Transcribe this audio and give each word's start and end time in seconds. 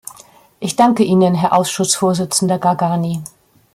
Ich 0.59 0.75
danken 0.75 1.03
Ihnen, 1.03 1.35
Herr 1.35 1.53
Ausschussvorsitzender 1.53 2.57
Gargani. 2.57 3.21